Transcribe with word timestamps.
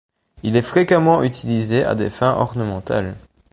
Il 0.41 0.55
est 0.55 0.63
fréquemment 0.63 1.21
utilisé 1.21 1.83
à 1.83 1.93
des 1.93 2.09
fins 2.09 2.33
ornementales. 2.33 3.15